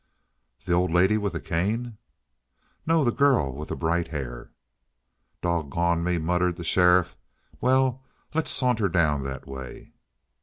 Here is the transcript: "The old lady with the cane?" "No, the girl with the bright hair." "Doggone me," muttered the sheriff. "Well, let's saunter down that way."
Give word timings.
"The 0.65 0.73
old 0.73 0.91
lady 0.91 1.19
with 1.19 1.33
the 1.33 1.39
cane?" 1.39 1.99
"No, 2.87 3.03
the 3.03 3.11
girl 3.11 3.53
with 3.53 3.69
the 3.69 3.75
bright 3.75 4.07
hair." 4.07 4.49
"Doggone 5.43 6.03
me," 6.03 6.17
muttered 6.17 6.55
the 6.55 6.63
sheriff. 6.63 7.15
"Well, 7.59 8.01
let's 8.33 8.49
saunter 8.49 8.89
down 8.89 9.23
that 9.25 9.45
way." 9.45 9.93